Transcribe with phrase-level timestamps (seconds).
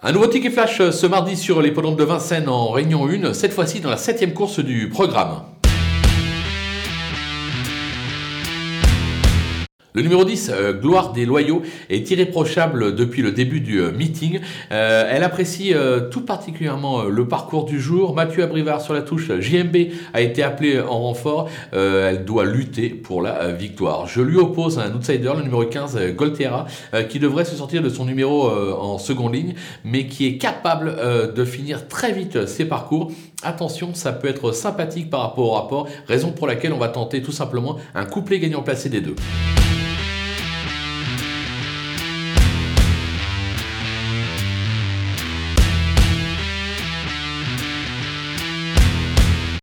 [0.00, 3.80] Un nouveau ticket flash ce mardi sur l'hippodrome de Vincennes en Réunion 1, cette fois-ci
[3.80, 5.42] dans la septième course du programme.
[9.94, 14.38] Le numéro 10, euh, Gloire des Loyaux, est irréprochable depuis le début du euh, meeting.
[14.70, 15.72] Euh, elle apprécie
[16.10, 18.14] tout particulièrement le parcours du jour.
[18.14, 19.76] Mathieu Abrivard sur la touche, JMB
[20.12, 21.48] a été appelé en renfort.
[21.72, 24.06] elle doit lutter pour la victoire.
[24.06, 26.66] Je lui oppose un outsider, le numéro 15, Goltera,
[27.08, 30.96] qui devrait se sortir de son numéro en seconde ligne, mais qui est capable
[31.34, 33.10] de finir très vite ses parcours.
[33.42, 37.22] Attention, ça peut être sympathique par rapport au rapport, raison pour laquelle on va tenter
[37.22, 39.16] tout simplement un couplet gagnant placé des deux.